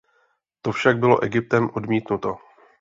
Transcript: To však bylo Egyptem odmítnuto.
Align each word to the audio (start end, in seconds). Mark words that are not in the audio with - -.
To 0.61 0.71
však 0.71 0.97
bylo 0.97 1.23
Egyptem 1.23 1.69
odmítnuto. 1.73 2.37